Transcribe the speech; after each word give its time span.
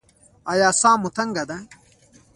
ایا 0.51 0.69
ساه 0.81 0.95
مو 1.01 1.09
تنګه 1.17 1.43
ده؟ 1.49 1.57